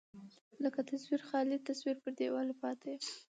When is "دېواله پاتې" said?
2.19-2.87